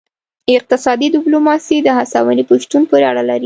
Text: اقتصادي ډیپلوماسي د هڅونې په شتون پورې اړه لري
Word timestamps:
اقتصادي 0.57 1.07
ډیپلوماسي 1.15 1.77
د 1.83 1.87
هڅونې 1.97 2.43
په 2.47 2.53
شتون 2.63 2.81
پورې 2.89 3.05
اړه 3.11 3.23
لري 3.29 3.39